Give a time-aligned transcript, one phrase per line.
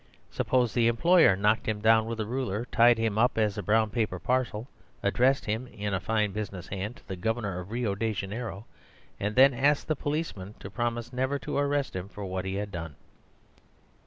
[0.31, 3.91] Suppose the employer knocked him down with a ruler, tied him up as a brown
[3.91, 4.67] paper parcel,
[5.03, 8.65] addressed him (in a fine business hand) to the Governor of Rio Janeiro
[9.19, 12.71] and then asked the policeman to promise never to arrest him for what he had
[12.71, 12.95] done?